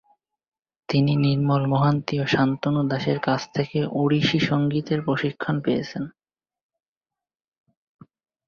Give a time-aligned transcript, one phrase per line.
[0.89, 6.03] তিনি নির্মল মোহান্তি ও শান্তনু দাসের কাছ থেকে ওড়িশি সংগীতের প্রশিক্ষণও পেয়েছেন।